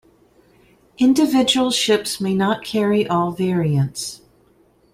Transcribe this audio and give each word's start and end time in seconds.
Individual 0.97 1.69
ships 1.69 2.19
may 2.19 2.33
not 2.33 2.63
carry 2.63 3.07
all 3.07 3.31
variants. 3.31 4.21